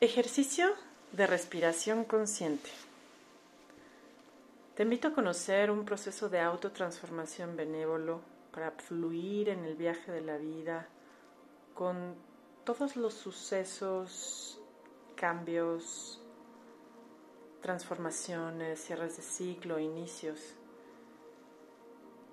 Ejercicio 0.00 0.74
de 1.12 1.26
respiración 1.26 2.04
consciente. 2.04 2.68
Te 4.74 4.82
invito 4.82 5.08
a 5.08 5.12
conocer 5.12 5.70
un 5.70 5.84
proceso 5.84 6.28
de 6.28 6.40
autotransformación 6.40 7.56
benévolo 7.56 8.20
para 8.52 8.72
fluir 8.72 9.48
en 9.48 9.64
el 9.64 9.76
viaje 9.76 10.10
de 10.10 10.20
la 10.20 10.36
vida 10.36 10.88
con 11.74 12.16
todos 12.64 12.96
los 12.96 13.14
sucesos, 13.14 14.60
cambios, 15.14 16.20
transformaciones, 17.62 18.84
cierres 18.84 19.16
de 19.16 19.22
ciclo, 19.22 19.78
inicios, 19.78 20.40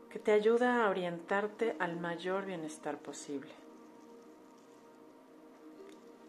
que 0.10 0.18
te 0.18 0.32
ayuda 0.32 0.84
a 0.84 0.90
orientarte 0.90 1.76
al 1.80 1.96
mayor 1.98 2.46
bienestar 2.48 2.98
posible. 2.98 3.61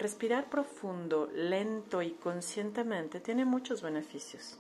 Respirar 0.03 0.51
profundo, 0.51 1.31
lento 1.33 2.03
y 2.03 2.11
conscientemente 2.11 3.21
tiene 3.21 3.45
muchos 3.45 3.83
beneficios. 3.83 4.59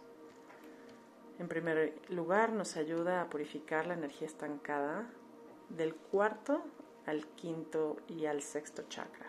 En 1.41 1.49
primer 1.49 2.01
lugar, 2.11 2.53
nos 2.53 2.77
ayuda 2.77 3.21
a 3.21 3.29
purificar 3.29 3.89
la 3.89 3.95
energía 3.95 4.29
estancada 4.29 5.05
del 5.69 5.97
cuarto 5.97 6.63
al 7.07 7.27
quinto 7.27 7.97
y 8.07 8.27
al 8.27 8.41
sexto 8.41 8.85
chakra. 8.89 9.27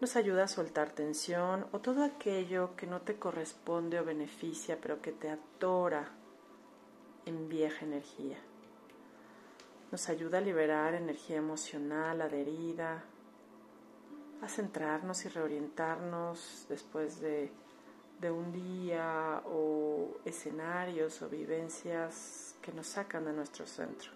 Nos 0.00 0.16
ayuda 0.16 0.44
a 0.44 0.48
soltar 0.48 0.88
tensión 0.88 1.66
o 1.72 1.80
todo 1.80 2.02
aquello 2.02 2.76
que 2.76 2.86
no 2.86 3.02
te 3.02 3.18
corresponde 3.18 4.00
o 4.00 4.06
beneficia, 4.06 4.78
pero 4.80 5.02
que 5.02 5.12
te 5.12 5.28
atora 5.28 6.08
en 7.26 7.50
vieja 7.50 7.84
energía. 7.84 8.38
Nos 9.92 10.08
ayuda 10.08 10.38
a 10.38 10.40
liberar 10.40 10.94
energía 10.94 11.36
emocional 11.36 12.22
adherida, 12.22 13.04
a 14.42 14.48
centrarnos 14.48 15.24
y 15.24 15.28
reorientarnos 15.28 16.66
después 16.68 17.20
de, 17.20 17.50
un 18.30 18.52
día 18.52 19.42
o 19.46 20.16
escenarios 20.24 21.22
o 21.22 21.28
vivencias 21.28 22.56
que 22.60 22.72
nos 22.72 22.88
sacan 22.88 23.24
de 23.24 23.32
nuestro 23.32 23.66
centro. 23.66 24.10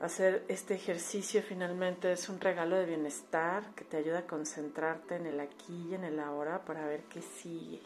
Hacer 0.00 0.44
este 0.48 0.74
ejercicio 0.74 1.42
finalmente 1.42 2.12
es 2.12 2.28
un 2.28 2.40
regalo 2.40 2.76
de 2.76 2.86
bienestar 2.86 3.74
que 3.74 3.84
te 3.84 3.96
ayuda 3.96 4.20
a 4.20 4.26
concentrarte 4.26 5.16
en 5.16 5.26
el 5.26 5.40
aquí 5.40 5.88
y 5.90 5.94
en 5.94 6.04
el 6.04 6.20
ahora 6.20 6.64
para 6.64 6.86
ver 6.86 7.04
qué 7.04 7.22
sigue, 7.22 7.82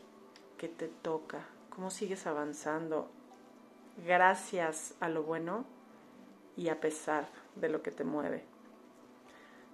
qué 0.59 0.69
te 0.69 0.89
toca, 0.89 1.47
cómo 1.71 1.91
sigues 1.91 2.27
avanzando 2.27 3.11
gracias 4.05 4.95
a 5.01 5.09
lo 5.09 5.23
bueno 5.23 5.65
y 6.57 6.69
a 6.69 6.81
pesar 6.81 7.29
de 7.57 7.69
lo 7.69 7.83
que 7.83 7.91
te 7.91 8.05
mueve. 8.05 8.50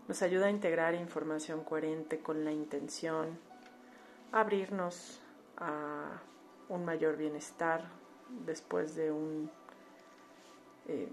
Nos 0.08 0.22
ayuda 0.22 0.46
a 0.46 0.50
integrar 0.50 0.94
información 0.94 1.64
coherente 1.64 2.20
con 2.20 2.44
la 2.44 2.52
intención, 2.52 3.38
abrirnos 4.30 5.20
a 5.56 6.20
un 6.68 6.84
mayor 6.84 7.16
bienestar 7.16 7.84
después 8.44 8.94
de 8.94 9.10
un 9.10 9.50
em, 10.86 11.08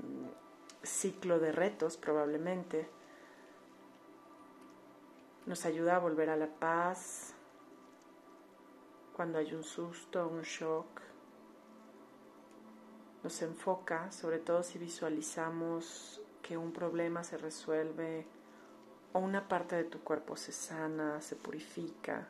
ciclo 0.83 1.39
de 1.39 1.51
retos 1.51 1.97
probablemente. 1.97 2.87
Nos 5.47 5.65
ayuda 5.65 5.95
a 5.95 5.99
volver 5.99 6.29
a 6.29 6.35
la 6.35 6.47
paz 6.47 7.33
cuando 9.15 9.39
hay 9.39 9.55
un 9.55 9.63
susto, 9.63 10.27
un 10.27 10.43
shock. 10.43 11.01
Nos 13.23 13.41
enfoca, 13.41 14.11
sobre 14.11 14.37
todo 14.37 14.61
si 14.61 14.77
visualizamos 14.77 16.21
que 16.43 16.57
un 16.57 16.71
problema 16.71 17.23
se 17.23 17.37
resuelve 17.37 18.27
o 19.13 19.19
una 19.19 19.47
parte 19.47 19.75
de 19.75 19.83
tu 19.83 19.99
cuerpo 20.01 20.35
se 20.35 20.51
sana, 20.51 21.21
se 21.21 21.35
purifica. 21.35 22.27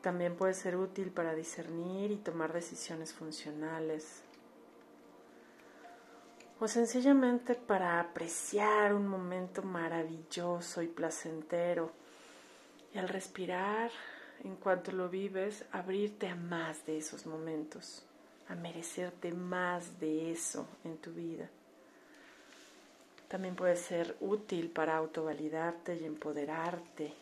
También 0.00 0.36
puede 0.36 0.54
ser 0.54 0.76
útil 0.76 1.10
para 1.10 1.34
discernir 1.34 2.12
y 2.12 2.16
tomar 2.16 2.52
decisiones 2.52 3.12
funcionales. 3.12 4.22
O 6.60 6.68
sencillamente 6.68 7.54
para 7.54 8.00
apreciar 8.00 8.94
un 8.94 9.08
momento 9.08 9.62
maravilloso 9.62 10.80
y 10.80 10.86
placentero. 10.86 11.90
Y 12.94 12.98
al 12.98 13.08
respirar, 13.08 13.90
en 14.44 14.54
cuanto 14.56 14.92
lo 14.92 15.08
vives, 15.08 15.64
abrirte 15.72 16.28
a 16.28 16.36
más 16.36 16.86
de 16.86 16.98
esos 16.98 17.26
momentos, 17.26 18.06
a 18.48 18.54
merecerte 18.54 19.32
más 19.34 19.98
de 19.98 20.30
eso 20.30 20.68
en 20.84 20.96
tu 20.98 21.10
vida. 21.10 21.50
También 23.28 23.56
puede 23.56 23.76
ser 23.76 24.16
útil 24.20 24.70
para 24.70 24.96
autovalidarte 24.96 25.96
y 25.96 26.04
empoderarte 26.04 27.12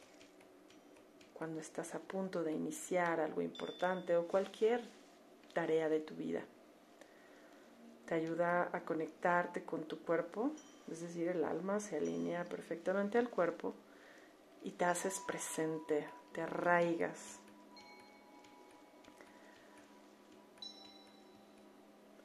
cuando 1.32 1.60
estás 1.60 1.94
a 1.94 1.98
punto 1.98 2.42
de 2.42 2.52
iniciar 2.52 3.20
algo 3.20 3.40
importante 3.40 4.16
o 4.16 4.28
cualquier 4.28 4.82
tarea 5.54 5.88
de 5.88 6.00
tu 6.00 6.14
vida. 6.14 6.42
Te 8.06 8.14
ayuda 8.14 8.68
a 8.72 8.80
conectarte 8.80 9.64
con 9.64 9.84
tu 9.84 9.98
cuerpo, 10.00 10.52
es 10.90 11.00
decir, 11.00 11.28
el 11.28 11.42
alma 11.42 11.80
se 11.80 11.96
alinea 11.96 12.44
perfectamente 12.44 13.16
al 13.16 13.30
cuerpo 13.30 13.74
y 14.62 14.72
te 14.72 14.84
haces 14.84 15.20
presente, 15.26 16.06
te 16.32 16.42
arraigas 16.42 17.38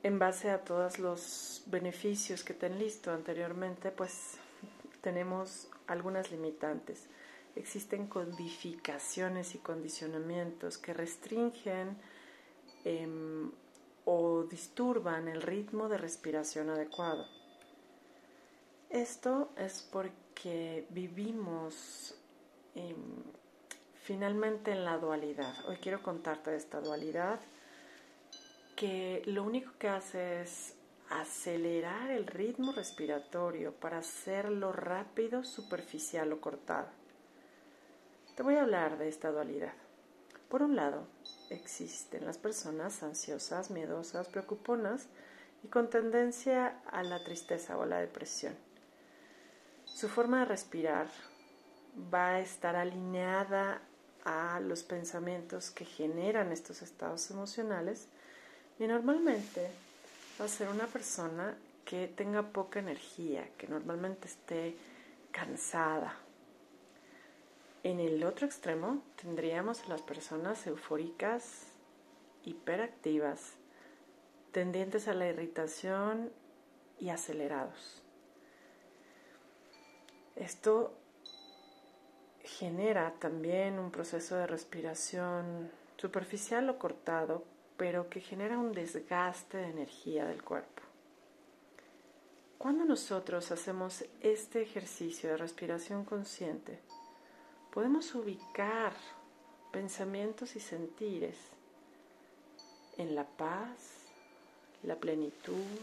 en 0.03 0.19
base 0.19 0.49
a 0.49 0.63
todos 0.63 0.99
los 0.99 1.63
beneficios 1.65 2.43
que 2.43 2.53
te 2.53 2.67
han 2.67 2.79
listo 2.79 3.11
anteriormente, 3.11 3.91
pues 3.91 4.37
tenemos 5.01 5.67
algunas 5.87 6.31
limitantes. 6.31 7.07
Existen 7.55 8.07
codificaciones 8.07 9.55
y 9.55 9.57
condicionamientos 9.57 10.77
que 10.77 10.93
restringen 10.93 11.97
em, 12.85 13.51
o 14.05 14.43
disturban 14.43 15.27
el 15.27 15.41
ritmo 15.41 15.89
de 15.89 15.97
respiración 15.97 16.69
adecuado. 16.69 17.27
Esto 18.89 19.51
es 19.57 19.87
porque 19.91 20.87
vivimos 20.91 22.15
em, 22.75 22.95
finalmente 24.03 24.71
en 24.71 24.85
la 24.85 24.97
dualidad. 24.97 25.53
Hoy 25.67 25.77
quiero 25.77 26.01
contarte 26.01 26.51
de 26.51 26.57
esta 26.57 26.79
dualidad 26.79 27.39
que 28.79 29.21
lo 29.25 29.43
único 29.43 29.73
que 29.77 29.89
hace 29.89 30.41
es 30.41 30.73
acelerar 31.09 32.11
el 32.11 32.25
ritmo 32.25 32.71
respiratorio 32.71 33.73
para 33.73 33.97
hacerlo 33.97 34.71
rápido, 34.71 35.43
superficial 35.43 36.31
o 36.31 36.39
cortado. 36.39 36.87
Te 38.37 38.43
voy 38.43 38.55
a 38.55 38.61
hablar 38.61 38.97
de 38.97 39.09
esta 39.09 39.31
dualidad. 39.31 39.73
Por 40.47 40.61
un 40.61 40.77
lado, 40.77 41.07
existen 41.49 42.25
las 42.25 42.37
personas 42.37 43.03
ansiosas, 43.03 43.69
miedosas, 43.69 44.29
preocuponas 44.29 45.09
y 45.61 45.67
con 45.67 45.89
tendencia 45.89 46.79
a 46.89 47.03
la 47.03 47.21
tristeza 47.21 47.77
o 47.77 47.81
a 47.81 47.85
la 47.85 47.99
depresión. 47.99 48.55
Su 49.83 50.07
forma 50.07 50.39
de 50.39 50.45
respirar 50.45 51.09
va 52.13 52.29
a 52.35 52.39
estar 52.39 52.77
alineada 52.77 53.81
a 54.23 54.61
los 54.61 54.83
pensamientos 54.83 55.69
que 55.69 55.83
generan 55.83 56.53
estos 56.53 56.81
estados 56.81 57.29
emocionales 57.29 58.07
y 58.79 58.87
normalmente 58.87 59.69
va 60.39 60.45
a 60.45 60.47
ser 60.47 60.69
una 60.69 60.87
persona 60.87 61.55
que 61.83 62.07
tenga 62.07 62.41
poca 62.43 62.79
energía, 62.79 63.47
que 63.57 63.67
normalmente 63.67 64.27
esté 64.27 64.75
cansada. 65.31 66.15
En 67.83 67.99
el 67.99 68.23
otro 68.23 68.45
extremo 68.45 69.03
tendríamos 69.21 69.83
a 69.83 69.89
las 69.89 70.01
personas 70.01 70.65
eufóricas, 70.65 71.67
hiperactivas, 72.45 73.53
tendientes 74.51 75.07
a 75.07 75.13
la 75.13 75.27
irritación 75.27 76.31
y 76.99 77.09
acelerados. 77.09 78.01
Esto 80.35 80.93
genera 82.43 83.13
también 83.19 83.77
un 83.77 83.91
proceso 83.91 84.35
de 84.35 84.47
respiración 84.47 85.69
superficial 85.97 86.69
o 86.69 86.79
cortado 86.79 87.43
pero 87.79 88.09
que 88.09 88.19
genera 88.19 88.59
un 88.59 88.73
desgaste 88.73 89.57
de 89.57 89.69
energía 89.69 90.25
del 90.25 90.43
cuerpo. 90.43 90.83
Cuando 92.57 92.83
nosotros 92.83 93.51
hacemos 93.51 94.03
este 94.19 94.61
ejercicio 94.61 95.29
de 95.29 95.37
respiración 95.37 96.03
consciente, 96.03 96.81
podemos 97.71 98.13
ubicar 98.15 98.91
pensamientos 99.71 100.57
y 100.57 100.59
sentires 100.59 101.37
en 102.97 103.15
la 103.15 103.23
paz, 103.23 104.03
la 104.83 104.97
plenitud, 104.97 105.79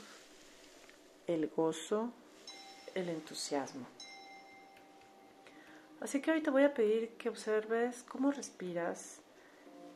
el 1.26 1.48
gozo, 1.48 2.12
el 2.94 3.08
entusiasmo. 3.08 3.86
Así 6.02 6.20
que 6.20 6.30
hoy 6.30 6.42
te 6.42 6.50
voy 6.50 6.64
a 6.64 6.74
pedir 6.74 7.16
que 7.16 7.30
observes 7.30 8.02
cómo 8.02 8.32
respiras 8.32 9.22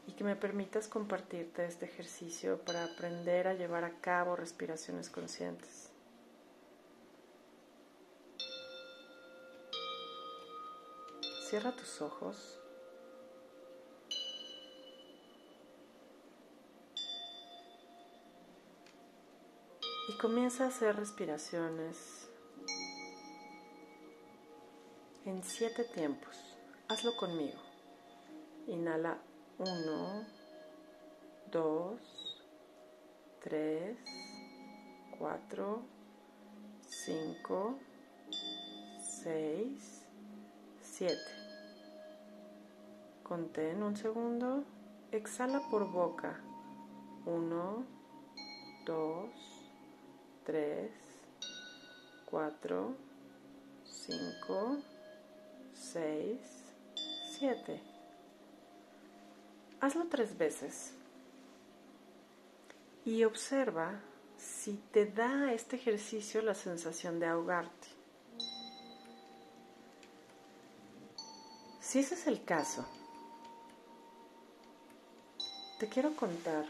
y 0.07 0.13
que 0.13 0.25
me 0.25 0.37
permitas 0.37 0.89
compartirte 0.89 1.65
este 1.65 1.87
ejercicio 1.87 2.59
para 2.65 2.85
aprender 2.85 3.49
a 3.49 3.55
llevar 3.55 3.85
a 3.85 4.01
cabo 4.01 4.37
respiraciones 4.37 5.11
conscientes. 5.11 5.91
Cierra 11.49 11.73
tus 11.73 12.01
ojos. 12.01 12.57
Y 20.09 20.13
comienza 20.19 20.65
a 20.65 20.69
hacer 20.69 20.97
respiraciones 20.97 22.29
en 25.25 25.43
siete 25.43 25.85
tiempos. 25.85 26.37
Hazlo 26.89 27.17
conmigo. 27.17 27.59
Inhala 28.67 29.19
1, 29.61 30.25
2, 31.53 32.01
3, 33.45 33.99
4, 35.19 35.83
5, 36.89 37.79
6, 39.23 40.07
7. 40.81 41.15
Contén 43.23 43.83
un 43.83 43.95
segundo. 43.99 44.65
Exhala 45.13 45.61
por 45.71 45.93
boca. 45.93 46.41
1, 47.27 47.85
2, 48.87 49.31
3, 50.47 50.91
4, 52.25 52.97
5, 53.85 54.79
6, 55.75 56.41
7. 57.39 57.90
Hazlo 59.81 60.07
tres 60.11 60.37
veces 60.37 60.93
y 63.07 63.25
observa 63.25 63.99
si 64.37 64.75
te 64.93 65.07
da 65.07 65.53
este 65.55 65.77
ejercicio 65.77 66.43
la 66.43 66.55
sensación 66.55 67.19
de 67.19 67.27
ahogarte. 67.27 67.89
Si 71.81 71.99
ese 71.99 72.15
es 72.15 72.27
el 72.27 72.45
caso, 72.45 72.87
te 75.79 75.89
quiero 75.89 76.15
contar 76.15 76.67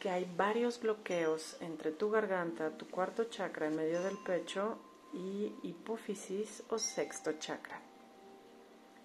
que 0.00 0.08
hay 0.08 0.26
varios 0.36 0.80
bloqueos 0.80 1.56
entre 1.60 1.90
tu 1.92 2.10
garganta, 2.10 2.70
tu 2.70 2.88
cuarto 2.88 3.24
chakra 3.24 3.66
en 3.66 3.76
medio 3.76 4.02
del 4.02 4.16
pecho 4.18 4.78
y 5.12 5.52
hipófisis 5.62 6.62
o 6.70 6.78
sexto 6.78 7.34
chakra. 7.34 7.80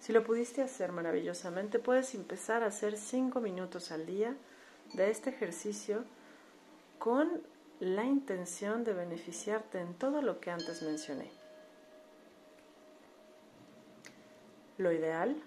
Si 0.02 0.12
lo 0.12 0.24
pudiste 0.24 0.62
hacer 0.62 0.90
maravillosamente, 0.90 1.78
puedes 1.78 2.16
empezar 2.16 2.64
a 2.64 2.66
hacer 2.66 2.96
5 2.96 3.40
minutos 3.40 3.92
al 3.92 4.04
día 4.04 4.34
de 4.94 5.08
este 5.12 5.30
ejercicio 5.30 6.02
con 6.98 7.40
la 7.78 8.02
intención 8.02 8.82
de 8.82 8.94
beneficiarte 8.94 9.78
en 9.78 9.94
todo 9.94 10.20
lo 10.20 10.40
que 10.40 10.50
antes 10.50 10.82
mencioné. 10.82 11.30
Lo 14.76 14.90
ideal 14.90 15.40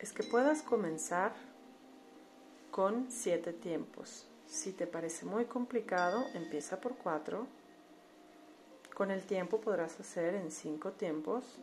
es 0.00 0.12
que 0.12 0.22
puedas 0.22 0.60
comenzar 0.60 1.32
con 2.70 3.10
7 3.10 3.54
tiempos. 3.54 4.26
Si 4.46 4.72
te 4.72 4.86
parece 4.86 5.24
muy 5.24 5.46
complicado, 5.46 6.26
empieza 6.34 6.78
por 6.78 6.94
4. 6.96 7.46
Con 8.92 9.10
el 9.10 9.22
tiempo 9.22 9.62
podrás 9.62 9.98
hacer 9.98 10.34
en 10.34 10.50
5 10.50 10.92
tiempos 10.92 11.58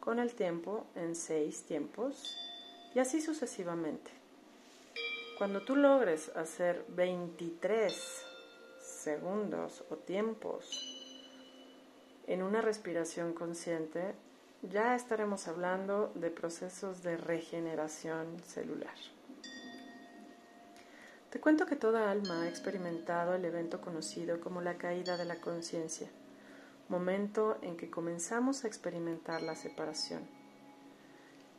con 0.00 0.18
el 0.18 0.34
tiempo 0.34 0.86
en 0.96 1.14
seis 1.14 1.62
tiempos 1.62 2.36
y 2.94 2.98
así 2.98 3.20
sucesivamente. 3.20 4.10
Cuando 5.38 5.62
tú 5.62 5.76
logres 5.76 6.34
hacer 6.36 6.84
23 6.88 7.94
segundos 8.80 9.84
o 9.90 9.96
tiempos 9.96 10.68
en 12.26 12.42
una 12.42 12.60
respiración 12.60 13.32
consciente, 13.32 14.14
ya 14.62 14.94
estaremos 14.94 15.48
hablando 15.48 16.12
de 16.14 16.30
procesos 16.30 17.02
de 17.02 17.16
regeneración 17.16 18.38
celular. 18.44 18.94
Te 21.30 21.40
cuento 21.40 21.64
que 21.64 21.76
toda 21.76 22.10
alma 22.10 22.42
ha 22.42 22.48
experimentado 22.48 23.34
el 23.34 23.44
evento 23.44 23.80
conocido 23.80 24.40
como 24.40 24.60
la 24.60 24.76
caída 24.76 25.16
de 25.16 25.24
la 25.24 25.36
conciencia 25.36 26.08
momento 26.90 27.56
en 27.62 27.76
que 27.76 27.88
comenzamos 27.88 28.64
a 28.64 28.66
experimentar 28.66 29.42
la 29.42 29.54
separación. 29.54 30.28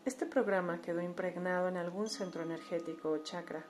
Este 0.04 0.26
programa 0.26 0.82
quedó 0.82 1.02
impregnado 1.02 1.70
en 1.70 1.78
algún 1.78 2.10
centro 2.10 2.44
energético 2.44 3.12
o 3.12 3.20
chakra, 3.20 3.64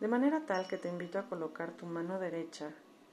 de 0.00 0.08
manera 0.08 0.44
tal 0.44 0.66
que 0.66 0.76
te 0.76 0.88
invito 0.88 1.20
a 1.20 1.28
colocar 1.28 1.70
tu 1.70 1.86
mano 1.86 2.18
derecha 2.18 2.72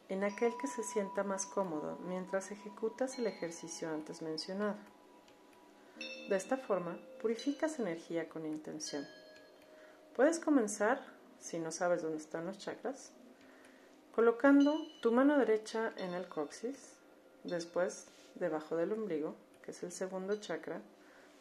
en 0.10 0.24
aquel 0.24 0.54
que 0.60 0.68
se 0.68 0.84
sienta 0.84 1.24
más 1.24 1.46
cómodo 1.46 2.00
mientras 2.08 2.50
ejecutas 2.50 3.20
el 3.20 3.28
ejercicio 3.28 3.88
antes 3.90 4.24
mencionado. 4.24 4.78
De 6.28 6.36
esta 6.36 6.58
forma, 6.58 6.98
purificas 7.22 7.78
energía 7.78 8.28
con 8.30 8.48
intención. 8.48 9.06
Puedes 10.16 10.40
comenzar, 10.40 11.06
si 11.40 11.60
no 11.60 11.72
sabes 11.72 12.02
dónde 12.02 12.18
están 12.18 12.48
los 12.48 12.58
chakras, 12.58 13.12
colocando 14.16 14.76
tu 15.04 15.12
mano 15.12 15.38
derecha 15.38 15.94
en 15.98 16.16
el 16.16 16.28
coxis 16.28 16.95
después 17.46 18.08
debajo 18.36 18.76
del 18.76 18.92
ombligo, 18.92 19.36
que 19.64 19.72
es 19.72 19.84
el 19.84 19.92
segundo 19.92 20.36
chakra, 20.38 20.82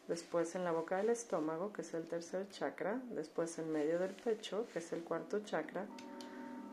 después 0.07 0.55
en 0.55 0.63
la 0.63 0.71
boca 0.71 0.97
del 0.97 1.09
estómago, 1.09 1.73
que 1.73 1.81
es 1.81 1.93
el 1.93 2.07
tercer 2.07 2.47
chakra, 2.49 2.99
después 3.11 3.57
en 3.59 3.71
medio 3.71 3.99
del 3.99 4.13
pecho, 4.13 4.65
que 4.71 4.79
es 4.79 4.93
el 4.93 5.03
cuarto 5.03 5.39
chakra, 5.43 5.85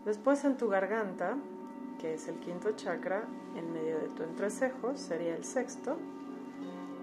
después 0.05 0.45
en 0.45 0.57
tu 0.57 0.69
garganta, 0.69 1.37
que 2.01 2.15
es 2.15 2.29
el 2.29 2.39
quinto 2.41 2.73
chakra, 2.73 3.25
en 3.57 3.73
medio 3.73 3.99
de 3.99 4.09
tu 4.09 4.23
entrecejo, 4.23 4.97
sería 4.97 5.37
el 5.37 5.45
sexto, 5.45 5.97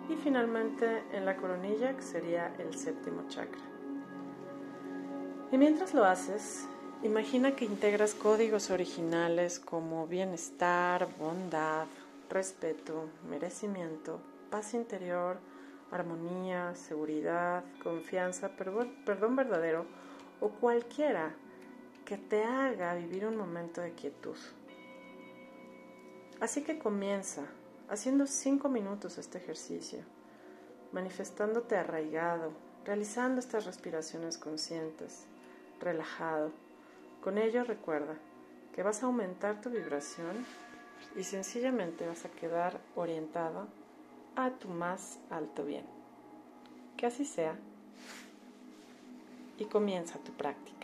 y 0.09 0.15
finalmente 0.15 1.03
en 1.13 1.25
la 1.25 1.37
coronilla, 1.37 1.95
que 1.95 2.01
sería 2.01 2.53
el 2.57 2.75
séptimo 2.75 3.27
chakra. 3.27 3.61
Y 5.51 5.57
mientras 5.57 5.93
lo 5.93 6.03
haces, 6.05 6.65
imagina 7.03 7.55
que 7.55 7.65
integras 7.65 8.13
códigos 8.13 8.71
originales 8.71 9.59
como 9.59 10.07
bienestar, 10.07 11.07
bondad, 11.17 11.87
respeto, 12.29 13.09
merecimiento, 13.27 14.19
paz 14.49 14.73
interior, 14.73 15.37
armonía, 15.91 16.75
seguridad, 16.75 17.63
confianza, 17.81 18.49
perdón, 18.49 19.35
verdadero 19.35 19.85
o 20.39 20.49
cualquiera 20.49 21.33
que 22.05 22.17
te 22.17 22.43
haga 22.43 22.93
vivir 22.95 23.25
un 23.25 23.37
momento 23.37 23.81
de 23.81 23.93
quietud. 23.93 24.37
Así 26.39 26.63
que 26.63 26.79
comienza 26.79 27.43
haciendo 27.89 28.27
cinco 28.27 28.69
minutos 28.69 29.17
este 29.17 29.39
ejercicio, 29.39 29.99
manifestándote 30.91 31.75
arraigado, 31.75 32.53
realizando 32.85 33.39
estas 33.39 33.65
respiraciones 33.65 34.37
conscientes, 34.37 35.25
relajado. 35.79 36.51
Con 37.21 37.37
ello 37.37 37.63
recuerda 37.63 38.15
que 38.73 38.83
vas 38.83 39.03
a 39.03 39.07
aumentar 39.07 39.59
tu 39.59 39.69
vibración 39.69 40.45
y 41.15 41.23
sencillamente 41.23 42.05
vas 42.05 42.25
a 42.25 42.29
quedar 42.29 42.79
orientado 42.95 43.67
a 44.35 44.51
tu 44.51 44.69
más 44.69 45.19
alto 45.29 45.65
bien. 45.65 45.85
Que 46.97 47.05
así 47.05 47.25
sea 47.25 47.57
y 49.57 49.65
comienza 49.65 50.17
tu 50.19 50.31
práctica. 50.31 50.78